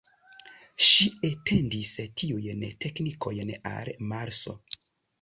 Ŝi 0.91 1.05
etendis 1.29 1.93
tiujn 2.23 2.67
teknikojn 2.87 3.57
al 3.77 3.97
Marso. 4.13 4.61